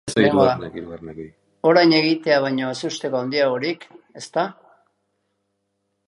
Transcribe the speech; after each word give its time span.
Orain 1.71 1.91
egitea 1.97 2.39
baino 2.45 2.71
ezusteko 2.75 3.19
handiagorik, 3.19 3.85
ezta? 4.21 4.47